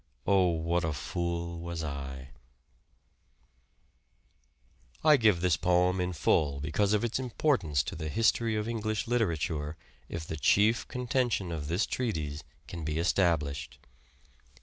Oh 0.25 0.47
what 0.49 0.83
a 0.83 0.93
fool 0.93 1.59
was 1.59 1.83
I." 1.83 2.31
I 5.03 5.15
give 5.15 5.41
this 5.41 5.57
poem 5.57 6.01
in 6.01 6.11
full 6.13 6.59
because 6.59 6.93
of 6.93 7.03
its 7.03 7.19
importance 7.19 7.83
to 7.83 7.95
the 7.95 8.09
history 8.09 8.55
of 8.55 8.67
English 8.67 9.07
literature 9.07 9.77
if 10.09 10.25
the 10.25 10.37
chief 10.37 10.87
conten 10.87 11.31
tion 11.31 11.51
of 11.51 11.67
this 11.67 11.85
treatise 11.85 12.41
can 12.67 12.83
be 12.83 12.97
established. 12.97 13.77